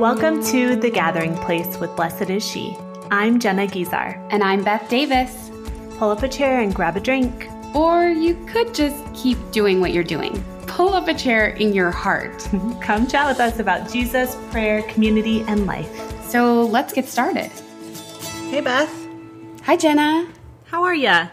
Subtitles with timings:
[0.00, 2.76] Welcome to The Gathering Place with Blessed is She.
[3.10, 4.22] I'm Jenna Guizar.
[4.30, 5.50] And I'm Beth Davis.
[5.96, 7.48] Pull up a chair and grab a drink.
[7.74, 10.44] Or you could just keep doing what you're doing.
[10.66, 12.46] Pull up a chair in your heart.
[12.82, 15.90] Come chat with us about Jesus, prayer, community, and life.
[16.28, 17.50] So let's get started.
[18.50, 18.92] Hey, Beth.
[19.62, 20.28] Hi, Jenna.
[20.66, 21.28] How are ya?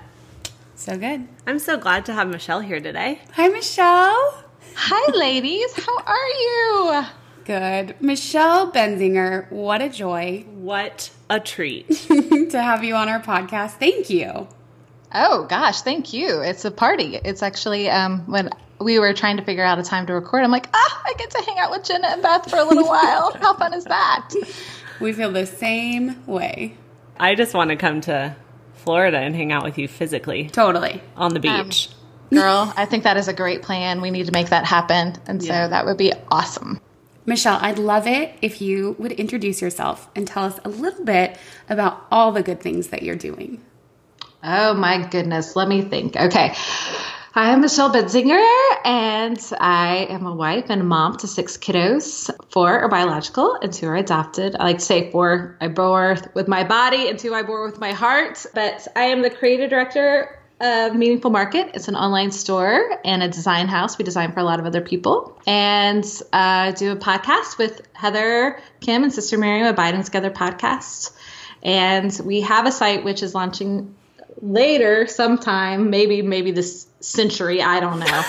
[0.75, 1.27] So good.
[1.45, 3.19] I'm so glad to have Michelle here today.
[3.33, 4.45] Hi, Michelle.
[4.75, 5.73] Hi, ladies.
[5.85, 7.22] How are you?
[7.45, 7.95] Good.
[8.01, 11.89] Michelle Benzinger, what a joy What a treat.
[12.49, 13.71] to have you on our podcast.
[13.71, 14.47] Thank you.
[15.13, 16.39] Oh gosh, thank you.
[16.41, 17.15] It's a party.
[17.23, 20.43] It's actually um, when we were trying to figure out a time to record.
[20.43, 22.85] I'm like, ah, I get to hang out with Jenna and Beth for a little
[22.87, 23.33] while.
[23.33, 24.29] How fun is that?
[24.99, 26.75] We feel the same way.
[27.19, 28.35] I just want to come to
[28.75, 31.01] Florida and hang out with you physically Totally.
[31.15, 31.89] on the beach.
[32.31, 34.01] Girl, I think that is a great plan.
[34.01, 35.65] We need to make that happen, and Yeah.
[35.65, 36.81] so that would be awesome.
[37.25, 41.37] Michelle, I'd love it if you would introduce yourself and tell us a little bit
[41.69, 43.63] about all the good things that you're doing.
[44.43, 46.17] Oh my goodness, let me think.
[46.17, 46.51] Okay.
[47.33, 48.45] Hi, I am Michelle Benzinger,
[48.85, 52.29] and I am a wife and a mom to six kiddos.
[52.51, 54.55] Four are biological, and two are adopted.
[54.55, 57.79] I like to say four I bore with my body, and two I bore with
[57.79, 58.45] my heart.
[58.53, 61.71] But I am the creative director of Meaningful Market.
[61.73, 63.97] It's an online store and a design house.
[63.97, 68.59] We design for a lot of other people, and uh, do a podcast with Heather
[68.81, 71.11] Khym and Sister Mary Miriam, Abiding Together podcast.
[71.61, 73.93] And we have a site which is launching
[74.41, 78.23] later sometime maybe maybe this century i don't know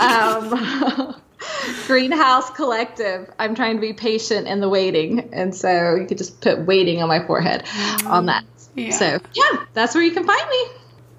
[0.00, 1.14] um,
[1.86, 6.40] greenhouse collective i'm trying to be patient in the waiting and so you could just
[6.40, 7.62] put waiting on my forehead
[8.06, 8.42] on that
[8.74, 8.90] Yeah.
[8.90, 10.64] so yeah that's where you can find me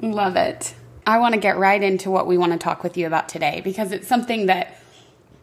[0.01, 0.73] Love it.
[1.05, 3.61] I want to get right into what we want to talk with you about today
[3.63, 4.77] because it's something that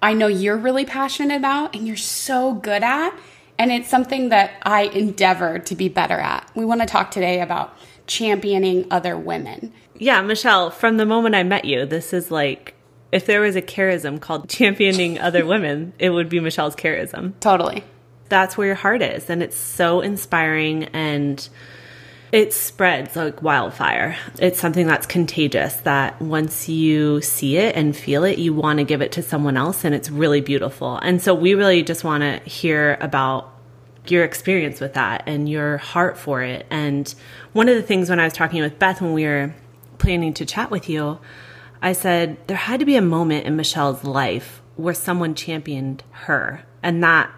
[0.00, 3.12] I know you're really passionate about and you're so good at.
[3.58, 6.48] And it's something that I endeavor to be better at.
[6.54, 9.72] We want to talk today about championing other women.
[9.96, 12.74] Yeah, Michelle, from the moment I met you, this is like
[13.10, 17.32] if there was a charism called championing other women, it would be Michelle's charism.
[17.40, 17.82] Totally.
[18.28, 19.28] That's where your heart is.
[19.28, 21.48] And it's so inspiring and
[22.32, 24.16] it spreads like wildfire.
[24.38, 28.84] It's something that's contagious that once you see it and feel it, you want to
[28.84, 29.84] give it to someone else.
[29.84, 30.98] And it's really beautiful.
[30.98, 33.54] And so we really just want to hear about
[34.06, 36.66] your experience with that and your heart for it.
[36.70, 37.12] And
[37.52, 39.54] one of the things when I was talking with Beth when we were
[39.98, 41.18] planning to chat with you,
[41.80, 46.64] I said there had to be a moment in Michelle's life where someone championed her.
[46.82, 47.30] And that,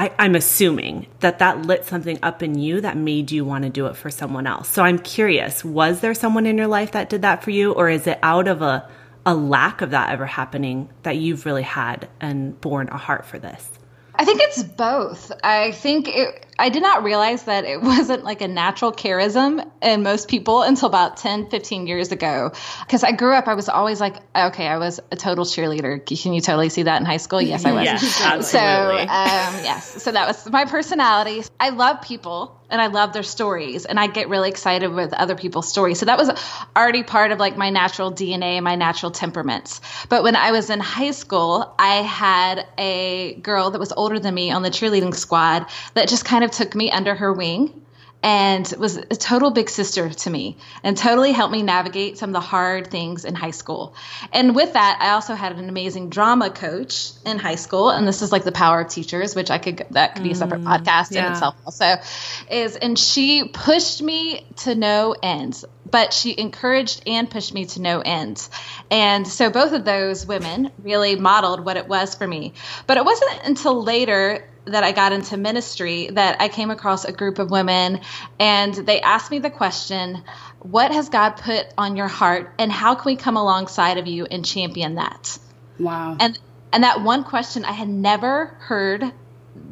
[0.00, 3.70] I, I'm assuming that that lit something up in you that made you want to
[3.70, 4.66] do it for someone else.
[4.70, 7.72] So I'm curious, was there someone in your life that did that for you?
[7.72, 8.88] Or is it out of a,
[9.26, 13.38] a lack of that ever happening that you've really had and borne a heart for
[13.38, 13.68] this?
[14.20, 15.32] I think it's both.
[15.42, 20.02] I think it, I did not realize that it wasn't like a natural charism in
[20.02, 22.52] most people until about 10, 15 years ago.
[22.80, 26.04] Because I grew up, I was always like, okay, I was a total cheerleader.
[26.04, 27.40] Can you totally see that in high school?
[27.40, 27.84] Yes, I was.
[27.84, 29.08] Yes, So, absolutely.
[29.08, 31.42] um, yes, so that was my personality.
[31.58, 35.34] I love people and I love their stories, and I get really excited with other
[35.34, 35.98] people's stories.
[35.98, 36.30] So that was
[36.76, 39.80] already part of like my natural DNA, and my natural temperaments.
[40.08, 44.34] But when I was in high school, I had a girl that was older than
[44.34, 47.82] me on the cheerleading squad that just kind of took me under her wing
[48.22, 52.34] and was a total big sister to me and totally helped me navigate some of
[52.34, 53.94] the hard things in high school.
[54.32, 57.90] And with that, I also had an amazing drama coach in high school.
[57.90, 60.34] And this is like the power of teachers, which I could, that could be a
[60.34, 61.26] separate mm, podcast yeah.
[61.26, 61.96] in itself also
[62.50, 67.80] is, and she pushed me to no end, but she encouraged and pushed me to
[67.80, 68.46] no end.
[68.90, 72.52] And so both of those women really modeled what it was for me.
[72.86, 77.12] But it wasn't until later that I got into ministry that I came across a
[77.12, 78.00] group of women
[78.38, 80.22] and they asked me the question,
[80.60, 84.26] What has God put on your heart and how can we come alongside of you
[84.26, 85.38] and champion that?
[85.78, 86.16] Wow.
[86.20, 86.38] And
[86.72, 89.12] and that one question I had never heard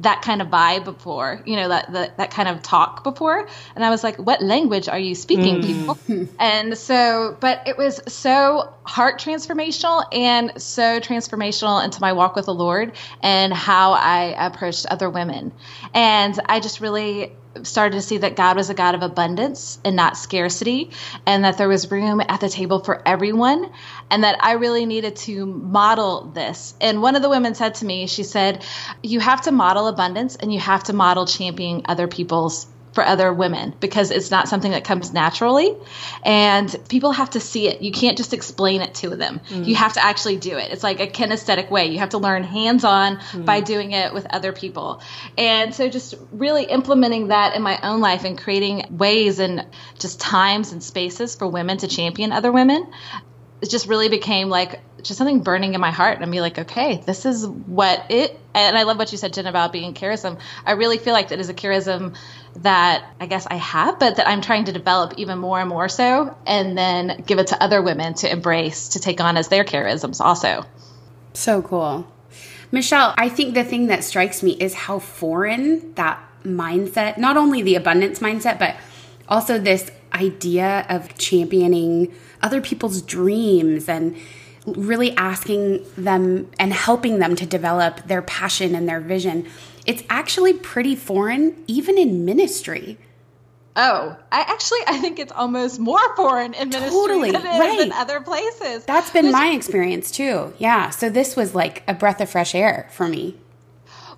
[0.01, 3.49] that kind of vibe before, you know, that that, that kind of talk before.
[3.75, 5.67] And I was like, what language are you speaking, mm.
[5.67, 5.99] people?
[6.09, 6.25] Hmm.
[6.39, 12.47] and so, but it was so heart transformational and so transformational into my walk with
[12.47, 15.53] the Lord and how I approached other women.
[15.93, 17.33] And I just really
[17.65, 20.91] started to see that God was a God of abundance and not scarcity,
[21.27, 23.71] and that there was room at the table for everyone,
[24.11, 26.75] and that I really needed to model this.
[26.81, 28.65] And one of the women said to me, she said,
[29.03, 32.67] You have to model abundance and you have to model championing other people's
[32.99, 35.73] for other women because it's not something that comes naturally.
[36.25, 37.81] And people have to see it.
[37.81, 39.41] You can't just explain it to them.
[39.51, 39.67] Mm.
[39.67, 40.73] you have to actually do it.
[40.73, 41.87] It's like a kinesthetic way.
[41.87, 43.45] You have to learn hands-on mm.
[43.45, 45.01] by doing it with other people.
[45.37, 49.65] And so just really implementing that in my own life and creating ways and
[50.01, 52.85] just times and spaces for women to champion other women
[53.61, 57.03] it just really became like just something burning in my heart and be like, okay,
[57.07, 58.39] this is what it.
[58.55, 60.39] And I love what you said, Jen, about being charism.
[60.67, 62.17] I really feel like that is a charism
[62.57, 65.89] that I guess I have, but that I'm trying to develop even more and more
[65.89, 69.65] so, and then give it to other women to embrace, to take on as their
[69.65, 70.65] charisms also.
[71.35, 72.13] So cool.
[72.71, 77.63] Michelle, I think the thing that strikes me is how foreign that mindset, not only
[77.63, 78.77] the abundance mindset, but
[79.29, 84.17] also this idea of championing other people's dreams and
[84.67, 89.47] really asking them and helping them to develop their passion and their vision.
[89.87, 92.99] It's actually pretty foreign, even in ministry.
[93.77, 97.81] Oh, I actually I think it's almost more foreign in ministry totally, than right.
[97.81, 98.85] in other places.
[98.85, 100.53] That's been my experience too.
[100.59, 100.91] Yeah.
[100.91, 103.37] So this was like a breath of fresh air for me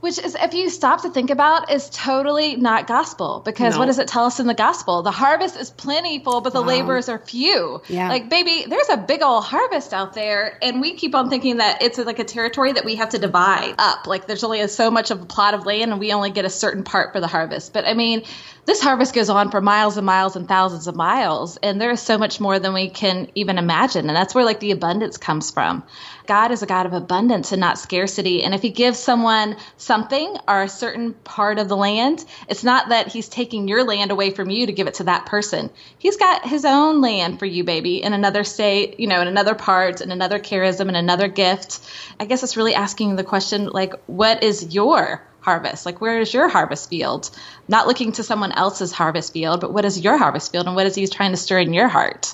[0.01, 3.81] which is if you stop to think about is totally not gospel because no.
[3.81, 6.67] what does it tell us in the gospel the harvest is plentiful but the wow.
[6.67, 8.09] laborers are few yeah.
[8.09, 11.83] like baby there's a big old harvest out there and we keep on thinking that
[11.83, 14.91] it's like a territory that we have to divide up like there's only a, so
[14.91, 17.29] much of a plot of land and we only get a certain part for the
[17.29, 18.23] harvest but i mean
[18.67, 22.01] this harvest goes on for miles and miles and thousands of miles and there is
[22.01, 25.51] so much more than we can even imagine and that's where like the abundance comes
[25.51, 25.83] from
[26.31, 28.45] God is a God of abundance and not scarcity.
[28.45, 32.91] And if He gives someone something or a certain part of the land, it's not
[32.91, 35.71] that He's taking your land away from you to give it to that person.
[35.99, 39.57] He's got His own land for you, baby, in another state, you know, in another
[39.57, 41.81] part, in another charism, in another gift.
[42.21, 45.85] I guess it's really asking the question, like, what is your harvest?
[45.85, 47.29] Like, where is your harvest field?
[47.67, 50.87] Not looking to someone else's harvest field, but what is your harvest field and what
[50.87, 52.33] is He trying to stir in your heart?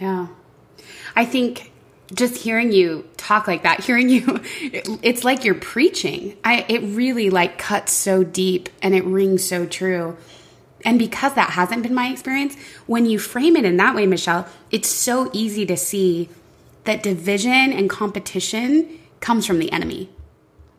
[0.00, 0.28] Yeah.
[1.14, 1.69] I think
[2.14, 4.40] just hearing you talk like that, hearing you,
[5.02, 6.36] it's like you're preaching.
[6.44, 10.16] I, it really like cuts so deep and it rings so true.
[10.84, 14.48] And because that hasn't been my experience, when you frame it in that way, Michelle,
[14.70, 16.28] it's so easy to see
[16.84, 20.08] that division and competition comes from the enemy.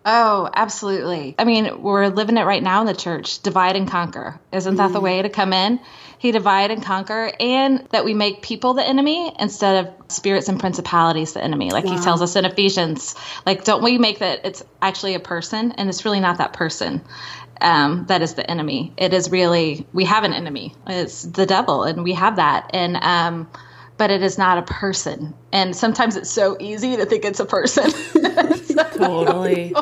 [0.03, 1.35] Oh, absolutely.
[1.37, 4.39] I mean, we're living it right now in the church divide and conquer.
[4.51, 4.93] Isn't that mm.
[4.93, 5.79] the way to come in?
[6.17, 10.59] He divide and conquer, and that we make people the enemy instead of spirits and
[10.59, 11.71] principalities the enemy.
[11.71, 11.97] Like wow.
[11.97, 13.15] he tells us in Ephesians,
[13.45, 17.01] like, don't we make that it's actually a person and it's really not that person.
[17.59, 18.93] Um, that is the enemy.
[18.97, 20.75] It is really, we have an enemy.
[20.87, 22.71] It's the devil, and we have that.
[22.73, 23.49] And, um,
[24.01, 25.31] but it is not a person.
[25.51, 27.91] And sometimes it's so easy to think it's a person.
[27.91, 29.75] so, totally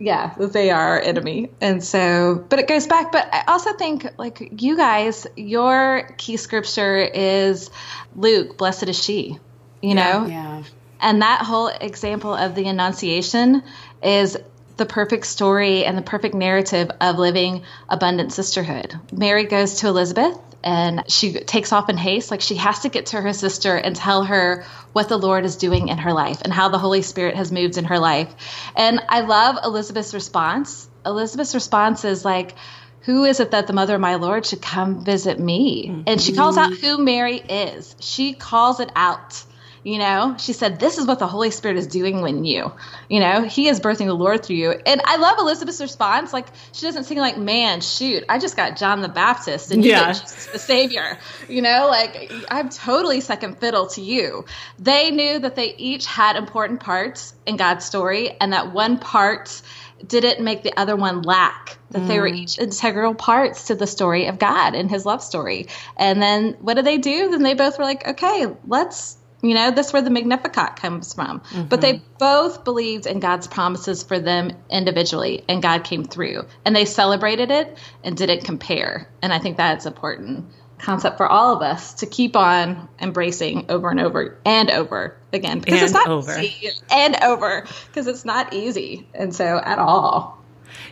[0.00, 1.48] yeah, they are our enemy.
[1.60, 3.12] And so, but it goes back.
[3.12, 7.70] But I also think, like, you guys, your key scripture is
[8.16, 9.38] Luke, blessed is she,
[9.80, 10.26] you know?
[10.26, 10.64] Yeah.
[11.00, 13.62] And that whole example of the Annunciation
[14.02, 14.36] is
[14.76, 18.98] the perfect story and the perfect narrative of living abundant sisterhood.
[19.12, 22.30] Mary goes to Elizabeth and she takes off in haste.
[22.30, 25.56] Like she has to get to her sister and tell her what the Lord is
[25.56, 28.34] doing in her life and how the Holy Spirit has moved in her life.
[28.76, 30.88] And I love Elizabeth's response.
[31.06, 32.54] Elizabeth's response is like,
[33.02, 35.88] who is it that the mother of my Lord should come visit me?
[35.88, 36.02] Mm-hmm.
[36.06, 37.96] And she calls out who Mary is.
[38.00, 39.42] She calls it out.
[39.88, 42.72] You know, she said, This is what the Holy Spirit is doing when you,
[43.08, 44.70] you know, He is birthing the Lord through you.
[44.72, 46.30] And I love Elizabeth's response.
[46.30, 49.92] Like, she doesn't sing like, Man, shoot, I just got John the Baptist and you
[49.92, 50.12] yeah.
[50.12, 51.16] Jesus the Savior.
[51.48, 54.44] You know, like, I'm totally second fiddle to you.
[54.78, 59.62] They knew that they each had important parts in God's story and that one part
[60.06, 62.08] didn't make the other one lack that mm.
[62.08, 62.36] they were mm.
[62.36, 65.68] each integral parts to the story of God and his love story.
[65.96, 67.30] And then what did they do?
[67.30, 71.40] Then they both were like, okay, let's you know, that's where the Magnificat comes from.
[71.40, 71.64] Mm-hmm.
[71.64, 76.46] But they both believed in God's promises for them individually, and God came through.
[76.64, 79.08] And they celebrated it and didn't compare.
[79.22, 80.46] And I think that's important
[80.78, 85.58] concept for all of us to keep on embracing over and over and over again
[85.58, 86.70] because and it's not over easy.
[86.90, 90.40] and over because it's not easy and so at all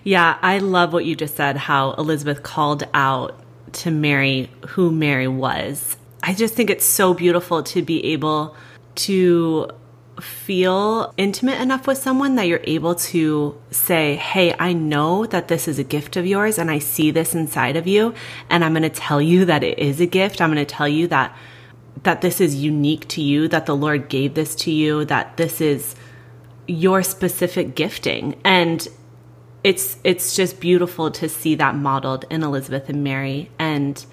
[0.03, 3.39] yeah i love what you just said how elizabeth called out
[3.73, 5.97] to mary who mary was
[6.27, 8.57] I just think it's so beautiful to be able
[8.97, 9.71] to
[10.21, 15.69] feel intimate enough with someone that you're able to say, Hey, I know that this
[15.69, 18.13] is a gift of yours and I see this inside of you.
[18.51, 20.41] And I'm going to tell you that it is a gift.
[20.41, 21.37] I'm going to tell you that,
[22.03, 25.61] that this is unique to you, that the Lord gave this to you, that this
[25.61, 25.95] is
[26.67, 28.41] your specific gifting.
[28.45, 28.89] And
[29.63, 33.51] it's it's just beautiful to see that modeled in Elizabeth and Mary.
[33.61, 34.05] And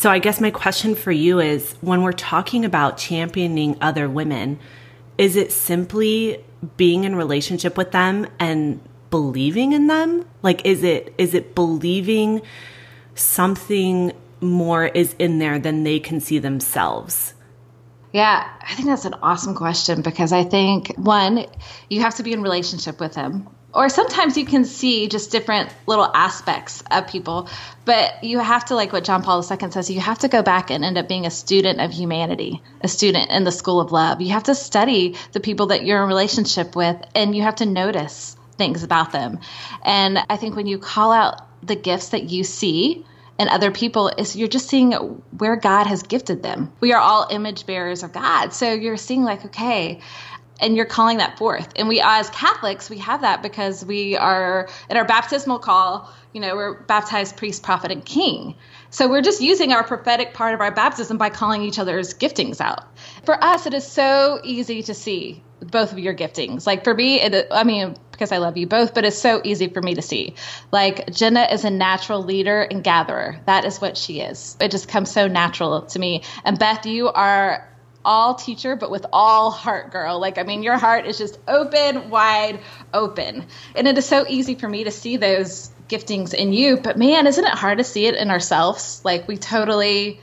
[0.00, 4.58] so I guess my question for you is when we're talking about championing other women,
[5.18, 6.42] is it simply
[6.78, 8.80] being in relationship with them and
[9.10, 10.24] believing in them?
[10.40, 12.40] Like is it is it believing
[13.14, 17.34] something more is in there than they can see themselves?
[18.10, 21.44] Yeah, I think that's an awesome question because I think one,
[21.90, 23.50] you have to be in relationship with them.
[23.72, 27.48] Or sometimes you can see just different little aspects of people,
[27.84, 30.70] but you have to, like what John Paul II says, you have to go back
[30.70, 34.20] and end up being a student of humanity, a student in the school of love.
[34.20, 37.66] You have to study the people that you're in relationship with, and you have to
[37.66, 39.38] notice things about them.
[39.84, 43.06] And I think when you call out the gifts that you see,
[43.38, 46.70] and other people is you're just seeing where God has gifted them.
[46.80, 48.52] We are all image bearers of God.
[48.52, 50.00] So you're seeing like, okay,
[50.60, 51.68] and you're calling that forth.
[51.76, 56.40] And we as Catholics, we have that because we are in our baptismal call, you
[56.40, 58.54] know, we're baptized priest, prophet, and king.
[58.90, 62.60] So we're just using our prophetic part of our baptism by calling each other's giftings
[62.60, 62.84] out.
[63.24, 66.66] For us, it is so easy to see both of your giftings.
[66.66, 69.68] Like for me, it, I mean, because I love you both, but it's so easy
[69.68, 70.34] for me to see.
[70.72, 73.40] Like Jenna is a natural leader and gatherer.
[73.46, 74.56] That is what she is.
[74.60, 76.22] It just comes so natural to me.
[76.44, 77.66] And Beth, you are
[78.04, 80.20] all teacher, but with all heart, girl.
[80.20, 82.60] Like, I mean, your heart is just open, wide
[82.92, 83.46] open.
[83.74, 86.76] And it is so easy for me to see those giftings in you.
[86.76, 89.02] But man, isn't it hard to see it in ourselves?
[89.04, 90.20] Like, we totally.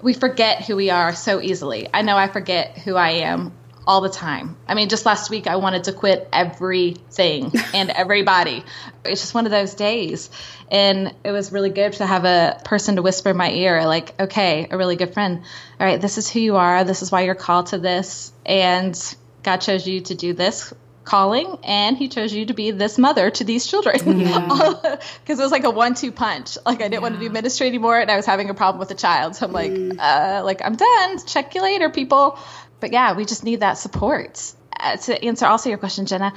[0.00, 1.88] We forget who we are so easily.
[1.94, 3.52] I know I forget who I am
[3.86, 4.56] all the time.
[4.68, 8.64] I mean, just last week I wanted to quit everything and everybody.
[9.04, 10.30] It's just one of those days.
[10.70, 14.18] And it was really good to have a person to whisper in my ear, like,
[14.20, 15.42] okay, a really good friend.
[15.80, 16.84] All right, this is who you are.
[16.84, 18.32] This is why you're called to this.
[18.46, 18.98] And
[19.42, 20.72] God chose you to do this
[21.04, 24.98] calling and he chose you to be this mother to these children because yeah.
[25.26, 26.98] it was like a one-two punch like i didn't yeah.
[27.00, 29.46] want to do ministry anymore and i was having a problem with a child so
[29.46, 29.98] i'm like mm.
[29.98, 32.38] uh like i'm done check you later people
[32.82, 34.52] but yeah, we just need that support.
[34.78, 36.34] Uh, to answer also your question, Jenna,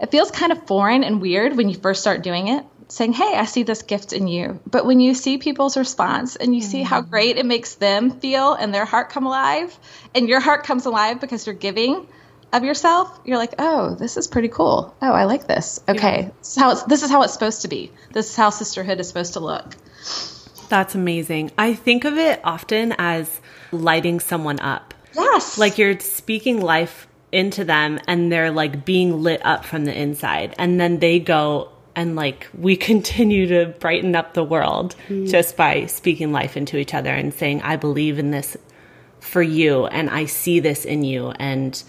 [0.00, 3.34] it feels kind of foreign and weird when you first start doing it, saying, Hey,
[3.34, 4.60] I see this gift in you.
[4.64, 6.70] But when you see people's response and you mm-hmm.
[6.70, 7.10] see how mm-hmm.
[7.10, 9.76] great it makes them feel and their heart come alive,
[10.14, 12.06] and your heart comes alive because you're giving
[12.52, 14.94] of yourself, you're like, oh, this is pretty cool.
[15.02, 15.80] Oh, I like this.
[15.88, 16.30] Okay, yeah.
[16.38, 17.90] this, is how it's, this is how it's supposed to be.
[18.12, 19.74] This is how sisterhood is supposed to look.
[20.68, 21.50] That's amazing.
[21.58, 23.40] I think of it often as
[23.72, 24.94] lighting someone up.
[25.14, 25.58] Yes.
[25.58, 30.54] Like you're speaking life into them and they're like being lit up from the inside.
[30.58, 35.28] And then they go and like we continue to brighten up the world mm.
[35.28, 38.56] just by speaking life into each other and saying, I believe in this
[39.20, 41.30] for you and I see this in you.
[41.32, 41.82] And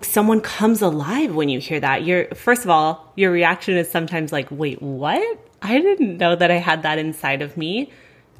[0.00, 2.04] someone comes alive when you hear that.
[2.04, 5.38] You're, first of all, your reaction is sometimes like, wait, what?
[5.60, 7.92] I didn't know that I had that inside of me.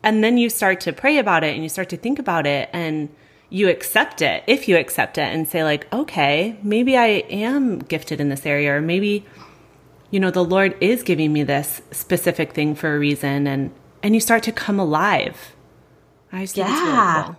[0.02, 2.68] And then you start to pray about it and you start to think about it
[2.72, 3.08] and
[3.52, 8.18] you accept it, if you accept it and say, like, okay, maybe I am gifted
[8.18, 9.26] in this area, or maybe,
[10.10, 13.70] you know, the Lord is giving me this specific thing for a reason, and
[14.02, 15.54] and you start to come alive.
[16.32, 17.14] I just yeah.
[17.14, 17.36] Really cool.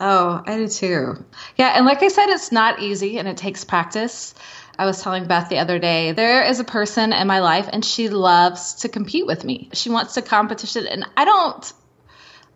[0.00, 1.24] Oh, I do too.
[1.56, 4.34] Yeah, and like I said, it's not easy and it takes practice.
[4.78, 7.84] I was telling Beth the other day, there is a person in my life and
[7.84, 9.70] she loves to compete with me.
[9.72, 11.72] She wants to competition and I don't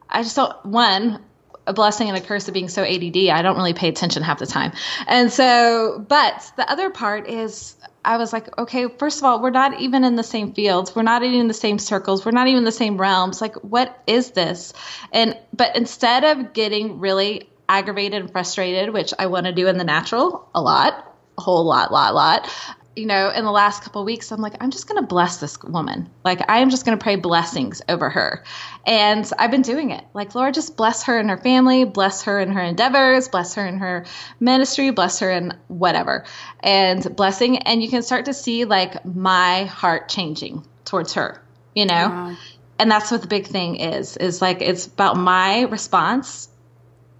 [0.08, 1.24] I just don't one,
[1.66, 3.28] a blessing and a curse of being so ADD.
[3.28, 4.72] I don't really pay attention half the time.
[5.06, 9.50] And so, but the other part is I was like, okay, first of all, we're
[9.50, 10.94] not even in the same fields.
[10.94, 12.24] We're not even in the same circles.
[12.24, 13.40] We're not even in the same realms.
[13.40, 14.72] Like, what is this?
[15.12, 19.78] And, but instead of getting really aggravated and frustrated, which I want to do in
[19.78, 22.50] the natural a lot, a whole lot, lot, lot,
[22.94, 25.60] you know, in the last couple weeks, I'm like, I'm just going to bless this
[25.62, 26.10] woman.
[26.24, 28.44] Like, I am just going to pray blessings over her.
[28.86, 30.04] And I've been doing it.
[30.12, 33.66] Like, Lord, just bless her and her family, bless her in her endeavors, bless her
[33.66, 34.04] in her
[34.40, 36.24] ministry, bless her in whatever,
[36.60, 37.58] and blessing.
[37.58, 41.42] And you can start to see like my heart changing towards her,
[41.74, 42.08] you know?
[42.08, 42.36] Wow.
[42.78, 46.48] And that's what the big thing is, is like, it's about my response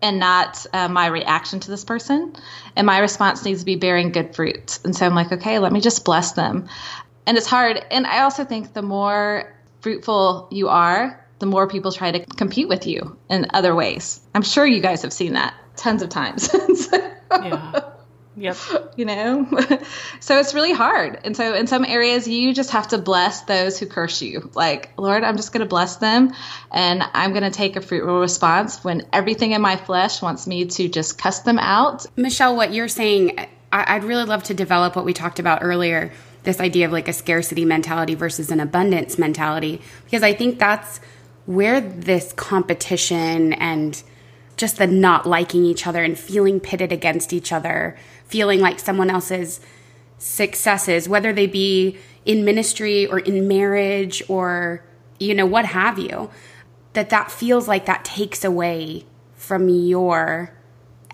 [0.02, 2.34] and not uh, my reaction to this person.
[2.76, 4.80] And my response needs to be bearing good fruit.
[4.84, 6.68] And so I'm like, okay, let me just bless them.
[7.26, 7.82] And it's hard.
[7.90, 12.68] And I also think the more fruitful you are, the more people try to compete
[12.68, 14.20] with you in other ways.
[14.34, 16.50] I'm sure you guys have seen that tons of times.
[17.30, 17.91] yeah.
[18.36, 18.56] Yep.
[18.94, 19.48] You know?
[20.20, 21.18] so it's really hard.
[21.24, 24.50] And so in some areas, you just have to bless those who curse you.
[24.52, 26.34] Like, Lord, I'm just going to bless them
[26.70, 30.66] and I'm going to take a fruitful response when everything in my flesh wants me
[30.66, 32.04] to just cuss them out.
[32.16, 36.12] Michelle, what you're saying, I'd really love to develop what we talked about earlier
[36.42, 41.00] this idea of like a scarcity mentality versus an abundance mentality because I think that's
[41.46, 44.02] where this competition and
[44.56, 47.96] just the not liking each other and feeling pitted against each other,
[48.32, 49.60] feeling like someone else's
[50.16, 54.82] successes, whether they be in ministry or in marriage or,
[55.20, 56.30] you know, what have you,
[56.94, 60.56] that that feels like that takes away from your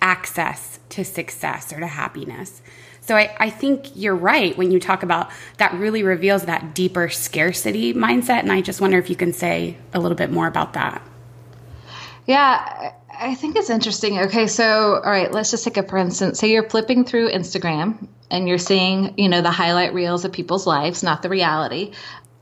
[0.00, 2.62] access to success or to happiness.
[3.00, 7.08] So I, I think you're right when you talk about that really reveals that deeper
[7.08, 8.40] scarcity mindset.
[8.40, 11.02] And I just wonder if you can say a little bit more about that.
[12.26, 14.18] Yeah, I think it's interesting.
[14.20, 16.38] Okay, so all right, let's just take a for instance.
[16.38, 20.66] Say you're flipping through Instagram and you're seeing, you know, the highlight reels of people's
[20.66, 21.92] lives, not the reality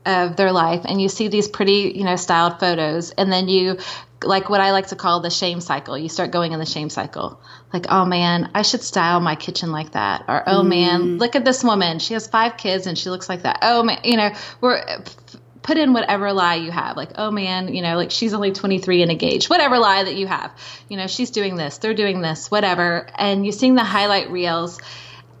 [0.05, 3.77] of their life, and you see these pretty, you know, styled photos, and then you
[4.23, 5.97] like what I like to call the shame cycle.
[5.97, 7.41] You start going in the shame cycle.
[7.73, 10.25] Like, oh man, I should style my kitchen like that.
[10.27, 10.69] Or, oh mm.
[10.69, 11.99] man, look at this woman.
[11.99, 13.59] She has five kids and she looks like that.
[13.61, 14.31] Oh man, you know,
[14.61, 14.83] we're
[15.67, 16.95] put in whatever lie you have.
[16.95, 19.49] Like, oh man, you know, like she's only 23 and engaged.
[19.49, 20.51] Whatever lie that you have.
[20.87, 23.07] You know, she's doing this, they're doing this, whatever.
[23.17, 24.79] And you seeing the highlight reels.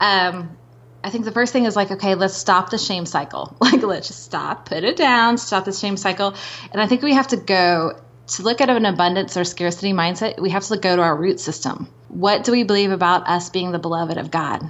[0.01, 0.57] Um,
[1.01, 3.55] I think the first thing is like, okay, let's stop the shame cycle.
[3.61, 6.35] Like, let's just stop, put it down, stop the shame cycle.
[6.73, 10.41] And I think we have to go to look at an abundance or scarcity mindset,
[10.41, 11.87] we have to go to our root system.
[12.09, 14.69] What do we believe about us being the beloved of God?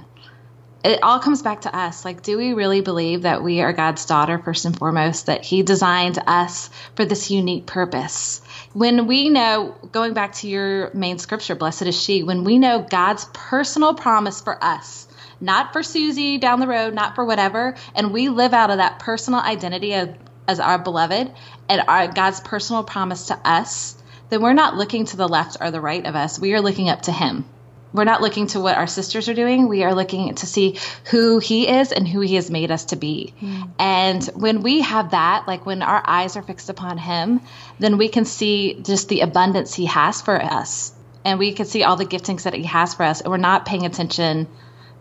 [0.84, 2.04] It all comes back to us.
[2.04, 5.62] Like, do we really believe that we are God's daughter, first and foremost, that He
[5.62, 8.40] designed us for this unique purpose?
[8.74, 12.80] When we know, going back to your main scripture, blessed is she, when we know
[12.80, 15.08] God's personal promise for us,
[15.40, 19.00] not for Susie down the road, not for whatever, and we live out of that
[19.00, 20.14] personal identity of
[20.46, 21.30] as our beloved
[21.68, 23.96] and our God's personal promise to us,
[24.30, 26.38] then we're not looking to the left or the right of us.
[26.38, 27.44] We are looking up to Him.
[27.92, 29.68] We're not looking to what our sisters are doing.
[29.68, 30.78] We are looking to see
[31.10, 33.34] who He is and who He has made us to be.
[33.40, 33.70] Mm.
[33.78, 37.40] And when we have that, like when our eyes are fixed upon Him,
[37.78, 40.92] then we can see just the abundance He has for us.
[41.24, 43.20] And we can see all the giftings that He has for us.
[43.20, 44.48] And we're not paying attention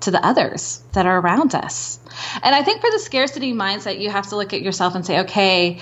[0.02, 2.00] to the others that are around us.
[2.42, 5.22] And I think for the scarcity mindset, you have to look at yourself and say,
[5.22, 5.80] okay,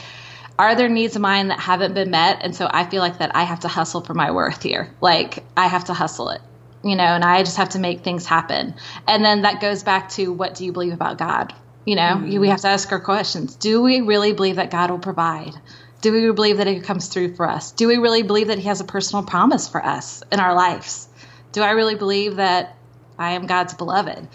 [0.57, 2.39] are there needs of mine that haven't been met?
[2.41, 4.89] And so I feel like that I have to hustle for my worth here.
[5.01, 6.41] Like I have to hustle it,
[6.85, 8.75] you know, and I just have to make things happen.
[9.07, 11.51] And then that goes back to what do you believe about God?
[11.83, 12.39] You know, mm-hmm.
[12.39, 13.55] we have to ask our questions.
[13.55, 15.53] Do we really believe that God will provide?
[16.01, 17.71] Do we believe that He comes through for us?
[17.71, 21.07] Do we really believe that He has a personal promise for us in our lives?
[21.53, 22.75] Do I really believe that
[23.17, 24.27] I am God's beloved?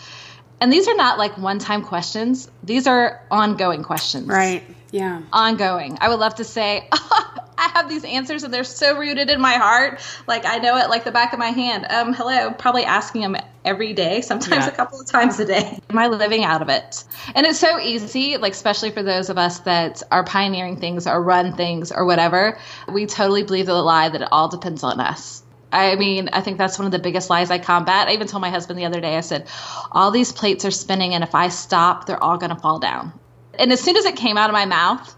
[0.60, 4.26] And these are not like one time questions, these are ongoing questions.
[4.26, 4.64] Right.
[4.90, 5.22] Yeah.
[5.32, 5.98] Ongoing.
[6.00, 7.29] I would love to say, oh,
[7.60, 10.00] I have these answers and they're so rooted in my heart.
[10.26, 11.86] Like I know it like the back of my hand.
[11.90, 14.68] Um, hello, probably asking them every day, sometimes yeah.
[14.68, 15.78] a couple of times a day.
[15.90, 17.04] Am I living out of it?
[17.34, 21.22] And it's so easy, like especially for those of us that are pioneering things or
[21.22, 22.58] run things or whatever.
[22.88, 25.42] We totally believe the lie that it all depends on us.
[25.70, 28.08] I mean, I think that's one of the biggest lies I combat.
[28.08, 29.46] I even told my husband the other day, I said,
[29.92, 33.12] all these plates are spinning, and if I stop, they're all going to fall down.
[33.56, 35.14] And as soon as it came out of my mouth,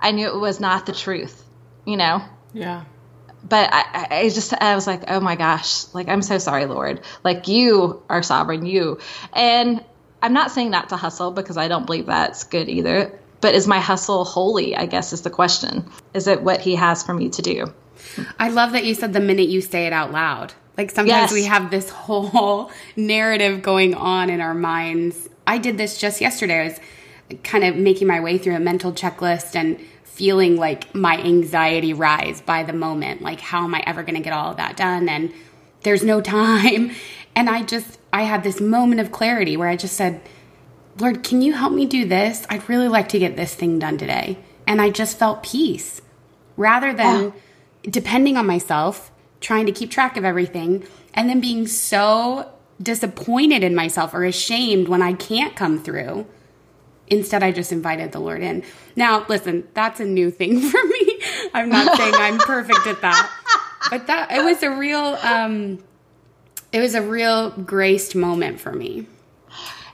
[0.00, 1.44] I knew it was not the truth,
[1.86, 2.22] you know?
[2.52, 2.84] Yeah.
[3.48, 7.00] But I, I just, I was like, oh my gosh, like, I'm so sorry, Lord.
[7.22, 8.98] Like, you are sovereign, you.
[9.32, 9.84] And
[10.20, 13.18] I'm not saying not to hustle because I don't believe that's good either.
[13.40, 14.74] But is my hustle holy?
[14.74, 15.88] I guess is the question.
[16.14, 17.72] Is it what He has for me to do?
[18.38, 20.52] I love that you said the minute you say it out loud.
[20.76, 21.32] Like sometimes yes.
[21.32, 25.28] we have this whole narrative going on in our minds.
[25.46, 26.60] I did this just yesterday.
[26.60, 26.80] I was
[27.42, 29.80] kind of making my way through a mental checklist and
[30.16, 33.22] feeling like my anxiety rise by the moment.
[33.22, 35.08] Like, how am I ever going to get all of that done?
[35.08, 35.32] And
[35.82, 36.92] there's no time.
[37.34, 40.20] And I just, I had this moment of clarity where I just said,
[40.98, 42.46] Lord, can you help me do this?
[42.48, 44.38] I'd really like to get this thing done today.
[44.66, 46.00] And I just felt peace
[46.56, 47.16] rather than.
[47.24, 47.34] Oh
[47.88, 52.50] depending on myself, trying to keep track of everything, and then being so
[52.82, 56.26] disappointed in myself or ashamed when I can't come through.
[57.08, 58.64] Instead, I just invited the Lord in.
[58.96, 61.20] Now, listen, that's a new thing for me.
[61.54, 63.30] I'm not saying I'm perfect at that,
[63.90, 65.82] but that it was a real, um,
[66.72, 69.06] it was a real graced moment for me.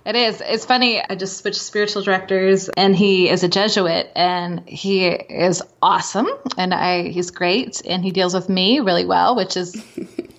[0.05, 0.41] It is.
[0.41, 1.01] It's funny.
[1.01, 6.75] I just switched spiritual directors, and he is a Jesuit, and he is awesome, and
[6.75, 9.81] I he's great, and he deals with me really well, which is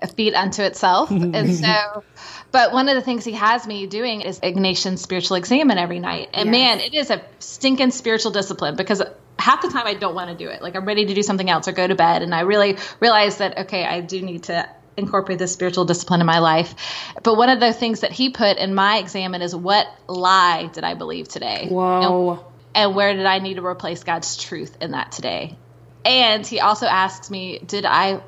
[0.00, 1.10] a feat unto itself.
[1.10, 2.04] and so,
[2.50, 6.30] but one of the things he has me doing is Ignatian spiritual examen every night,
[6.32, 6.52] and yes.
[6.52, 9.02] man, it is a stinking spiritual discipline because
[9.38, 10.62] half the time I don't want to do it.
[10.62, 13.38] Like I'm ready to do something else or go to bed, and I really realize
[13.38, 16.74] that okay, I do need to incorporate this spiritual discipline in my life.
[17.22, 20.84] But one of the things that he put in my examen is what lie did
[20.84, 21.68] I believe today?
[21.68, 22.32] Whoa.
[22.32, 22.40] And,
[22.74, 25.56] and where did I need to replace God's truth in that today?
[26.04, 28.20] And he also asks me, did I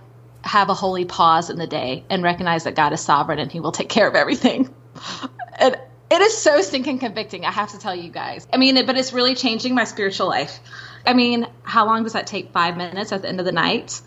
[0.45, 3.61] have a holy pause in the day and recognize that God is sovereign and he
[3.61, 4.73] will take care of everything?
[5.59, 5.77] and
[6.11, 8.47] it is so stinking convicting, I have to tell you guys.
[8.53, 10.61] I mean, but it's really changing my spiritual life.
[11.07, 12.53] I mean, how long does that take?
[12.53, 14.01] Five minutes at the end of the night?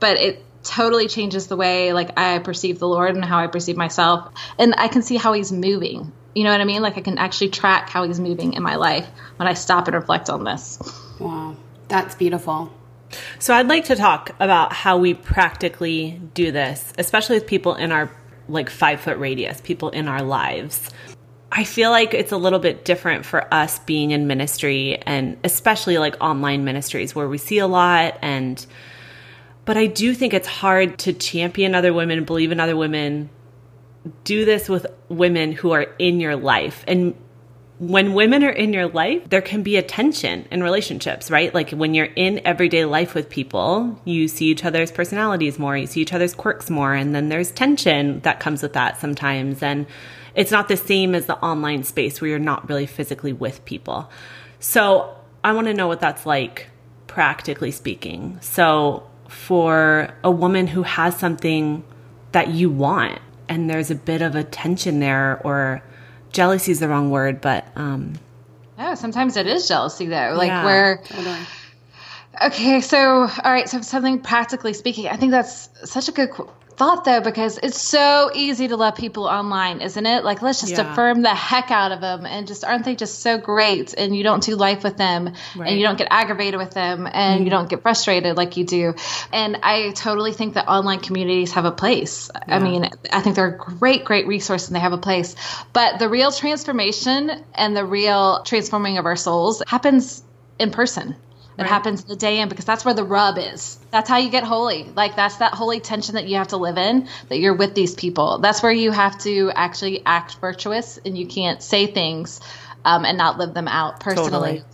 [0.00, 3.76] But it totally changes the way like I perceive the Lord and how I perceive
[3.76, 4.32] myself.
[4.58, 6.12] And I can see how he's moving.
[6.34, 6.82] You know what I mean?
[6.82, 9.94] Like I can actually track how he's moving in my life when I stop and
[9.94, 10.78] reflect on this.
[11.18, 11.56] Wow.
[11.88, 12.72] That's beautiful.
[13.38, 17.92] So I'd like to talk about how we practically do this, especially with people in
[17.92, 18.10] our
[18.48, 20.90] like five foot radius, people in our lives.
[21.50, 25.98] I feel like it's a little bit different for us being in ministry and especially
[25.98, 28.64] like online ministries where we see a lot and
[29.64, 33.30] but I do think it's hard to champion other women, believe in other women,
[34.24, 36.84] do this with women who are in your life.
[36.88, 37.14] And
[37.82, 41.52] when women are in your life, there can be a tension in relationships, right?
[41.52, 45.88] Like when you're in everyday life with people, you see each other's personalities more, you
[45.88, 49.64] see each other's quirks more, and then there's tension that comes with that sometimes.
[49.64, 49.86] And
[50.36, 54.08] it's not the same as the online space where you're not really physically with people.
[54.60, 56.68] So I want to know what that's like,
[57.08, 58.38] practically speaking.
[58.42, 61.82] So for a woman who has something
[62.30, 63.18] that you want
[63.48, 65.82] and there's a bit of a tension there or
[66.32, 68.14] jealousy is the wrong word but um
[68.78, 70.64] no sometimes it is jealousy though like Yeah.
[70.64, 71.38] where Totally.
[72.42, 76.48] Okay, so all right, so something practically speaking, I think that's such a good qu-
[76.76, 80.24] thought though because it's so easy to love people online, isn't it?
[80.24, 80.92] Like let's just Yeah.
[80.92, 84.22] affirm the heck out of them and just aren't they just so great and you
[84.22, 85.68] don't do life with them Right.
[85.68, 87.50] and you don't get aggravated with them and you mm-hmm.
[87.50, 88.94] don't get frustrated like you do.
[89.32, 92.30] And I totally think that online communities have a place.
[92.48, 95.34] I mean, I think they're a great great resource and they have a place.
[95.72, 100.22] But the real transformation and the real transforming of our souls happens
[100.58, 101.16] in person.
[101.58, 101.68] It Right.
[101.68, 103.78] happens the day in because that's where the rub is.
[103.90, 104.90] That's how you get holy.
[104.96, 107.94] Like that's that holy tension that you have to live in that you're with these
[107.94, 108.38] people.
[108.38, 112.40] That's where you have to actually act virtuous and you can't say things
[112.84, 114.30] um, and not live them out personally.
[114.30, 114.64] Totally.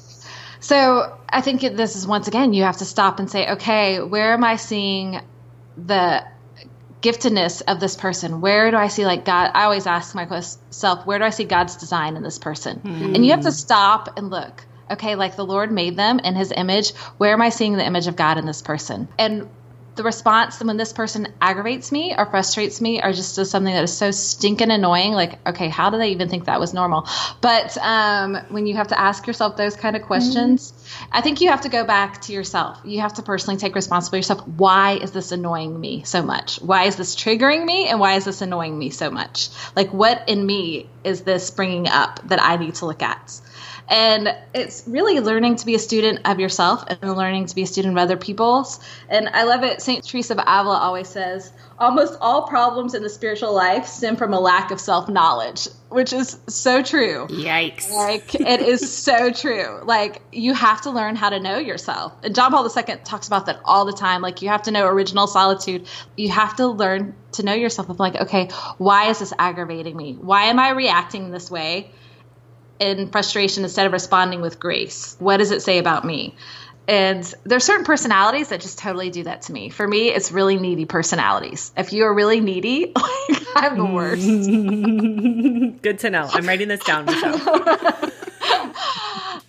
[0.60, 4.32] So I think this is once again, you have to stop and say, okay, where
[4.32, 5.20] am I seeing
[5.76, 6.24] the
[7.00, 8.40] giftedness of this person?
[8.40, 9.50] Where do I see like God?
[9.54, 12.80] I always ask myself, where do I see God's design in this person?
[13.14, 14.66] And you have to stop and look.
[14.90, 16.94] Okay, like the Lord made them in his image.
[17.18, 19.08] Where am I seeing the image of God in this person?
[19.18, 19.48] And
[19.98, 23.82] the response when this person aggravates me or frustrates me or just does something that
[23.82, 25.12] is so stinking annoying.
[25.12, 27.06] Like okay how do they even think that was normal?
[27.40, 30.72] But um, when you have to ask yourself those kind of questions
[31.12, 32.78] i think you have to go back to yourself.
[32.84, 34.46] You have to personally take responsibility yourself.
[34.46, 36.60] Why is this annoying me so much?
[36.62, 37.88] Why is this triggering me?
[37.88, 39.48] And why is this annoying me so much?
[39.74, 43.40] Like what in me is this bringing up that i need to look at
[43.88, 47.66] and it's really learning to be a student of yourself and learning to be a
[47.66, 48.80] student of other people's.
[49.08, 49.80] And I love it.
[49.80, 50.04] St.
[50.04, 54.40] Teresa of Avila always says, almost all problems in the spiritual life stem from a
[54.40, 57.26] lack of self knowledge, which is so true.
[57.28, 59.80] yikes Like it is so true.
[59.84, 62.12] Like you have to learn how to know yourself.
[62.22, 64.20] And John Paul II talks about that all the time.
[64.20, 65.86] Like you have to know original solitude.
[66.16, 70.14] You have to learn to know yourself of like, okay, why is this aggravating me?
[70.14, 71.90] Why am I reacting this way
[72.80, 75.16] in frustration instead of responding with grace?
[75.18, 76.34] What does it say about me?
[76.86, 79.68] And there's certain personalities that just totally do that to me.
[79.68, 81.70] For me, it's really needy personalities.
[81.76, 84.22] If you are really needy, like I'm the worst.
[85.82, 88.10] good to know i'm writing this down Michelle.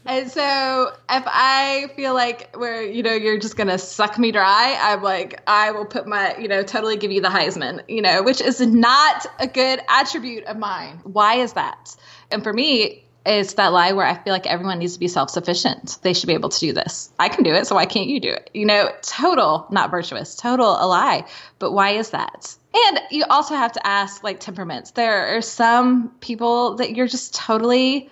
[0.10, 4.32] And so if I feel like where, you know, you're just going to suck me
[4.32, 8.02] dry, I'm like, I will put my, you know, totally give you the Heisman, you
[8.02, 11.00] know, which is not a good attribute of mine.
[11.04, 11.96] Why is that?
[12.32, 15.30] And for me, it's that lie where I feel like everyone needs to be self
[15.30, 15.98] sufficient.
[16.02, 17.12] They should be able to do this.
[17.20, 18.50] I can do it, so why can't you do it?
[18.54, 21.26] You know, total, not virtuous, total a lie.
[21.60, 22.56] But why is that?
[22.74, 24.92] And you also have to ask like temperaments.
[24.92, 28.10] There are some people that you're just totally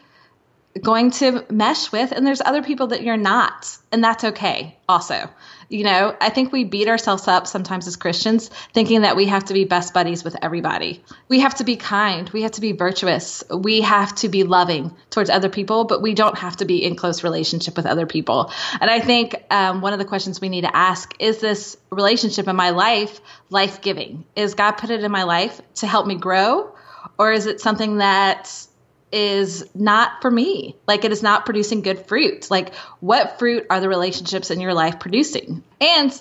[0.84, 5.30] going to mesh with and there's other people that you're not and that's okay also
[5.70, 9.46] you know i think we beat ourselves up sometimes as christians thinking that we have
[9.46, 11.04] to be best buddies with everybody.
[11.28, 12.30] We have to be kind.
[12.30, 13.44] We have to be virtuous.
[13.50, 16.96] We have to be loving towards other people but we don't have to be in
[16.96, 18.52] close relationship with other people.
[18.80, 22.48] And i think um, one of the questions we need to ask is this relationship
[22.48, 24.26] in my life life-giving?
[24.36, 26.74] Is god put it in my life to help me grow
[27.18, 28.68] or is it something that
[29.12, 30.76] is not for me.
[30.88, 32.50] Like it is not producing good fruit.
[32.52, 35.64] Like what fruit are the relationships in your life producing?
[35.80, 36.12] And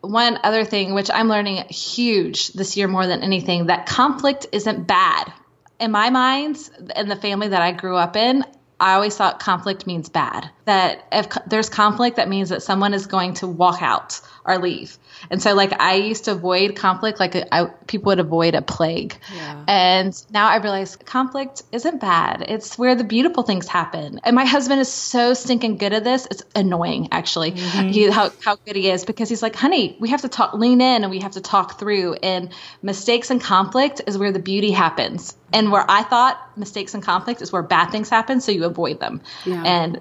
[0.00, 4.86] one other thing, which I'm learning huge this year more than anything, that conflict isn't
[4.86, 5.32] bad.
[5.80, 6.58] In my mind,
[6.96, 8.44] in the family that I grew up in,
[8.78, 10.50] I always thought conflict means bad.
[10.64, 14.96] That if there's conflict, that means that someone is going to walk out or leave.
[15.30, 19.16] And so, like, I used to avoid conflict like I, people would avoid a plague.
[19.34, 19.64] Yeah.
[19.68, 22.44] And now I realize conflict isn't bad.
[22.48, 24.20] It's where the beautiful things happen.
[24.24, 26.26] And my husband is so stinking good at this.
[26.30, 27.88] It's annoying, actually, mm-hmm.
[27.88, 30.80] he, how, how good he is because he's like, honey, we have to talk, lean
[30.80, 32.14] in and we have to talk through.
[32.14, 35.36] And mistakes and conflict is where the beauty happens.
[35.52, 39.00] And where I thought mistakes and conflict is where bad things happen, so you avoid
[39.00, 39.20] them.
[39.44, 39.62] Yeah.
[39.62, 40.00] And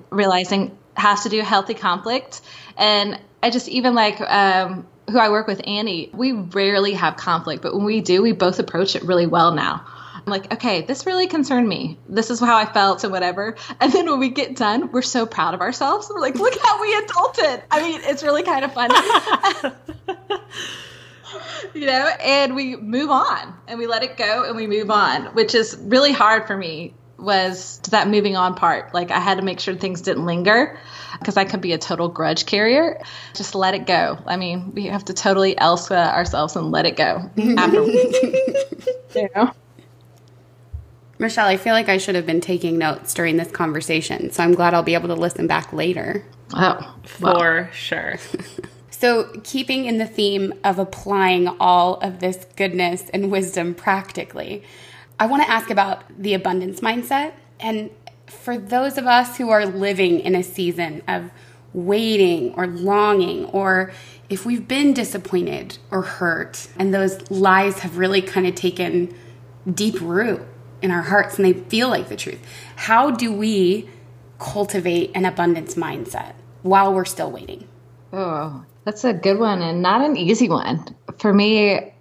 [0.95, 2.41] has to do healthy conflict.
[2.77, 7.61] And I just even like um, who I work with, Annie, we rarely have conflict,
[7.61, 9.85] but when we do, we both approach it really well now.
[10.15, 11.97] I'm like, okay, this really concerned me.
[12.07, 13.55] This is how I felt and whatever.
[13.79, 16.11] And then when we get done, we're so proud of ourselves.
[16.13, 17.63] We're like, look how we adulted.
[17.71, 18.93] I mean, it's really kind of funny.
[21.73, 25.25] you know, and we move on and we let it go and we move on,
[25.33, 28.93] which is really hard for me was that moving on part.
[28.93, 30.77] Like I had to make sure things didn't linger
[31.19, 33.01] because I could be a total grudge carrier.
[33.35, 34.17] Just let it go.
[34.25, 37.95] I mean, we have to totally Elsa ourselves and let it go afterwards.
[39.15, 39.51] you know?
[41.19, 44.55] Michelle, I feel like I should have been taking notes during this conversation, so I'm
[44.55, 46.25] glad I'll be able to listen back later.
[46.51, 47.35] Oh, well.
[47.35, 48.15] for sure.
[48.89, 54.63] so, keeping in the theme of applying all of this goodness and wisdom practically,
[55.21, 57.33] I want to ask about the abundance mindset.
[57.59, 57.91] And
[58.25, 61.29] for those of us who are living in a season of
[61.73, 63.91] waiting or longing, or
[64.31, 69.15] if we've been disappointed or hurt, and those lies have really kind of taken
[69.71, 70.41] deep root
[70.81, 72.39] in our hearts and they feel like the truth,
[72.75, 73.87] how do we
[74.39, 77.67] cultivate an abundance mindset while we're still waiting?
[78.11, 80.83] Oh, that's a good one and not an easy one.
[81.19, 81.93] For me,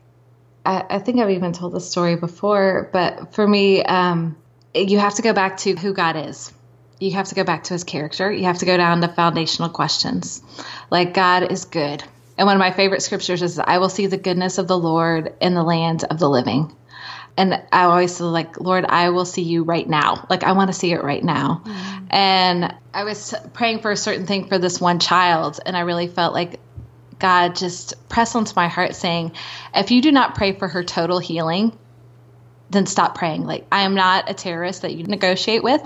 [0.65, 4.37] I, I think I've even told this story before, but for me, um,
[4.75, 6.53] you have to go back to who God is.
[6.99, 8.31] You have to go back to his character.
[8.31, 10.43] You have to go down to foundational questions.
[10.91, 12.05] Like, God is good.
[12.37, 15.35] And one of my favorite scriptures is, I will see the goodness of the Lord
[15.41, 16.77] in the land of the living.
[17.37, 20.27] And I always feel like, Lord, I will see you right now.
[20.29, 21.63] Like, I want to see it right now.
[21.65, 22.07] Mm-hmm.
[22.11, 25.59] And I was praying for a certain thing for this one child.
[25.65, 26.61] And I really felt like
[27.21, 29.33] God just press onto my heart saying,
[29.75, 31.79] if you do not pray for her total healing,
[32.71, 33.45] then stop praying.
[33.45, 35.83] Like, I am not a terrorist that you negotiate with.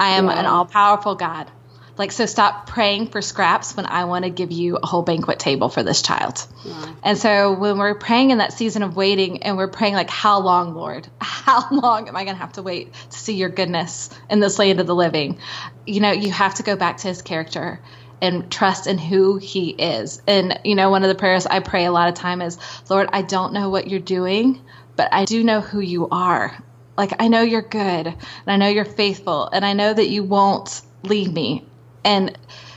[0.00, 0.38] I am yeah.
[0.38, 1.50] an all powerful God.
[1.98, 5.40] Like, so stop praying for scraps when I want to give you a whole banquet
[5.40, 6.46] table for this child.
[6.64, 6.94] Yeah.
[7.02, 10.38] And so when we're praying in that season of waiting and we're praying, like, how
[10.38, 11.08] long, Lord?
[11.48, 14.58] How long am I going to have to wait to see your goodness in this
[14.58, 15.38] land of the living?
[15.86, 17.80] You know, you have to go back to his character
[18.20, 20.22] and trust in who he is.
[20.26, 23.08] And, you know, one of the prayers I pray a lot of time is, Lord,
[23.12, 24.62] I don't know what you're doing,
[24.96, 26.56] but I do know who you are.
[26.96, 30.24] Like, I know you're good and I know you're faithful and I know that you
[30.24, 31.64] won't leave me.
[32.04, 32.36] And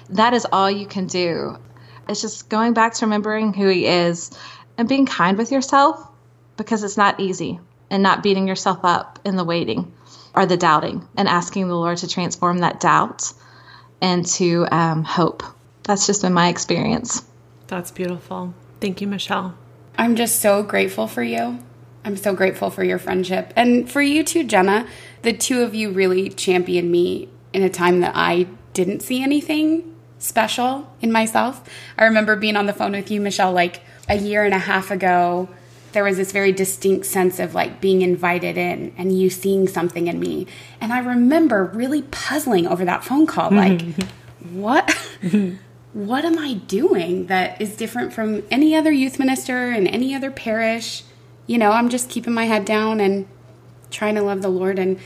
[0.09, 1.57] that is all you can do.
[2.07, 4.31] It's just going back to remembering who he is
[4.77, 6.07] and being kind with yourself
[6.57, 9.93] because it's not easy and not beating yourself up in the waiting
[10.35, 13.33] or the doubting and asking the Lord to transform that doubt
[14.01, 15.43] and to um, hope.
[15.83, 17.23] That's just been my experience.
[17.67, 18.53] That's beautiful.
[18.79, 19.55] Thank you, Michelle.
[19.97, 21.59] I'm just so grateful for you.
[22.03, 23.53] I'm so grateful for your friendship.
[23.55, 24.87] And for you too, Jenna.
[25.21, 29.95] The two of you really championed me in a time that I didn't see anything
[30.17, 31.67] special in myself.
[31.97, 34.89] I remember being on the phone with you, Michelle, like a year and a half
[34.89, 35.49] ago.
[35.93, 40.07] There was this very distinct sense of like being invited in and you seeing something
[40.07, 40.47] in me.
[40.79, 43.81] And I remember really puzzling over that phone call like,
[44.51, 44.89] what?
[45.93, 50.31] what am I doing that is different from any other youth minister in any other
[50.31, 51.03] parish?
[51.47, 53.27] You know, I'm just keeping my head down and
[53.89, 54.99] trying to love the Lord and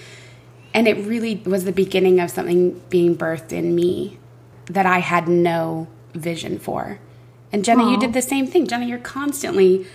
[0.74, 4.20] and it really was the beginning of something being birthed in me
[4.66, 7.00] that I had no vision for.
[7.52, 7.92] And Jenna, Aww.
[7.92, 8.68] you did the same thing.
[8.68, 9.88] Jenna, you're constantly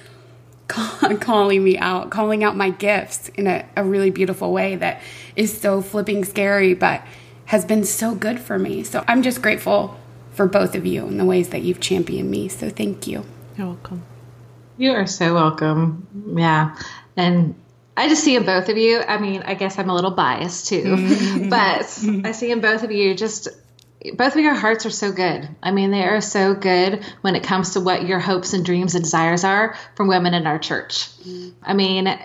[0.70, 5.02] calling me out, calling out my gifts in a, a really beautiful way that
[5.36, 7.02] is so flipping scary, but
[7.46, 8.84] has been so good for me.
[8.84, 9.98] So I'm just grateful
[10.32, 12.48] for both of you and the ways that you've championed me.
[12.48, 13.24] So thank you.
[13.56, 14.04] You're welcome.
[14.76, 16.06] You are so welcome.
[16.36, 16.76] Yeah.
[17.16, 17.54] And
[17.96, 19.02] I just see in both of you.
[19.06, 21.50] I mean, I guess I'm a little biased too, mm.
[22.22, 23.48] but I see in both of you just
[24.14, 25.48] both of your hearts are so good.
[25.62, 28.94] I mean, they are so good when it comes to what your hopes and dreams
[28.94, 31.10] and desires are for women in our church.
[31.22, 31.52] Mm.
[31.62, 32.18] I mean,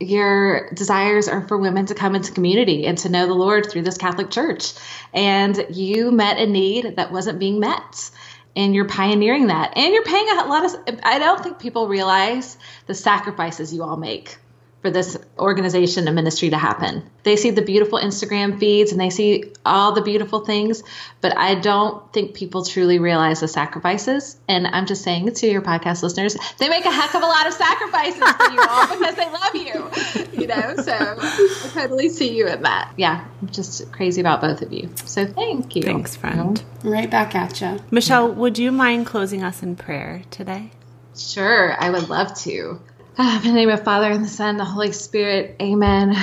[0.00, 3.82] your desires are for women to come into community and to know the Lord through
[3.82, 4.72] this Catholic Church.
[5.12, 8.10] And you met a need that wasn't being met.
[8.56, 12.58] and you're pioneering that and you're paying a lot of i don't think people realize
[12.86, 14.38] the sacrifices you all make
[14.80, 17.02] for this organization and ministry to happen.
[17.22, 20.82] They see the beautiful Instagram feeds and they see all the beautiful things,
[21.20, 24.38] but I don't think people truly realize the sacrifices.
[24.48, 27.46] And I'm just saying to your podcast listeners, they make a heck of a lot
[27.46, 30.76] of sacrifices for you all because they love you, you know?
[30.76, 32.92] So I totally see you in that.
[32.96, 34.88] Yeah, I'm just crazy about both of you.
[35.04, 35.82] So thank you.
[35.82, 36.62] Thanks, friend.
[36.82, 37.80] Right back at you.
[37.90, 40.70] Michelle, would you mind closing us in prayer today?
[41.14, 42.80] Sure, I would love to.
[43.22, 46.16] Ah, in the name of Father and the Son, and the Holy Spirit, amen.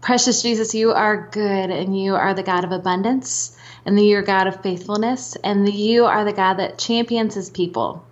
[0.00, 4.22] Precious Jesus, you are good and you are the God of abundance and you are
[4.22, 8.04] God of faithfulness and you are the God that champions his people.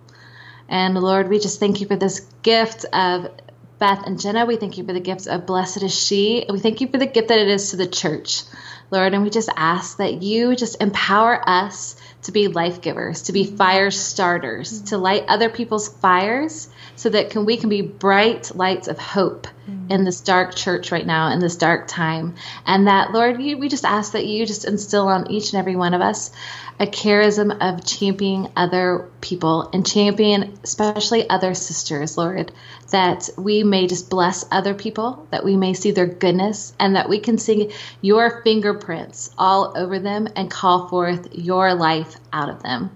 [0.69, 3.31] And Lord, we just thank you for this gift of
[3.79, 4.45] Beth and Jenna.
[4.45, 6.45] We thank you for the gift of Blessed is She.
[6.49, 8.43] We thank you for the gift that it is to the church,
[8.91, 9.13] Lord.
[9.13, 13.45] And we just ask that you just empower us to be life givers, to be
[13.45, 15.03] fire starters, to mm-hmm.
[15.03, 19.47] light other people's fires so that can we can be bright lights of hope
[19.89, 23.85] in this dark church right now in this dark time and that lord we just
[23.85, 26.31] ask that you just instill on each and every one of us
[26.79, 32.51] a charism of championing other people and champion especially other sisters lord
[32.91, 37.09] that we may just bless other people that we may see their goodness and that
[37.09, 42.63] we can see your fingerprints all over them and call forth your life out of
[42.63, 42.95] them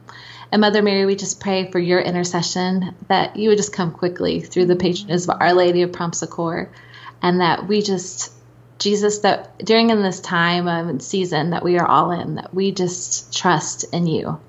[0.53, 4.39] and Mother Mary, we just pray for your intercession that you would just come quickly
[4.39, 6.69] through the patronage of Our Lady of Prompt Succor,
[7.23, 8.31] and that we just,
[8.77, 12.71] Jesus, that during in this time and season that we are all in, that we
[12.71, 14.39] just trust in you.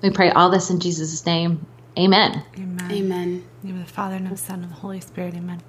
[0.00, 1.66] We pray all this in Jesus' name.
[1.98, 2.42] Amen.
[2.56, 2.90] Amen.
[2.90, 3.28] Amen.
[3.28, 5.34] In the name of the Father and of the Son and the Holy Spirit.
[5.34, 5.60] Amen.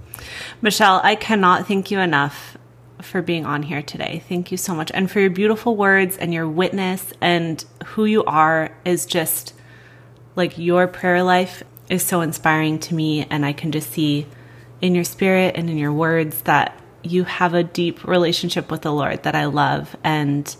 [0.61, 2.55] Michelle, I cannot thank you enough
[3.01, 4.23] for being on here today.
[4.27, 4.91] Thank you so much.
[4.93, 9.53] And for your beautiful words and your witness and who you are is just
[10.35, 13.25] like your prayer life is so inspiring to me.
[13.29, 14.27] And I can just see
[14.81, 18.91] in your spirit and in your words that you have a deep relationship with the
[18.91, 19.95] Lord that I love.
[20.03, 20.55] And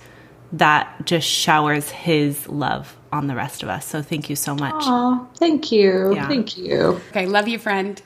[0.54, 3.86] that just showers His love on the rest of us.
[3.86, 4.74] So thank you so much.
[4.78, 6.14] Oh, thank you.
[6.16, 6.28] Yeah.
[6.28, 7.02] Thank you.
[7.10, 7.26] Okay.
[7.26, 8.02] Love you, friend.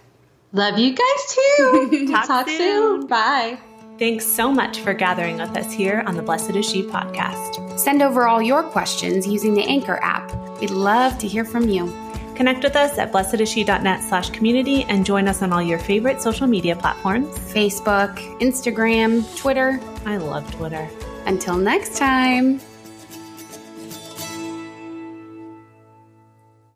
[0.51, 2.07] Love you guys too.
[2.11, 2.57] Talk, Talk soon.
[2.57, 3.07] soon.
[3.07, 3.59] Bye.
[3.97, 7.79] Thanks so much for gathering with us here on the Blessed is She podcast.
[7.79, 10.33] Send over all your questions using the Anchor app.
[10.59, 11.85] We'd love to hear from you.
[12.35, 16.45] Connect with us at blessedisshe.net slash community and join us on all your favorite social
[16.45, 19.79] media platforms Facebook, Instagram, Twitter.
[20.05, 20.89] I love Twitter.
[21.25, 22.59] Until next time.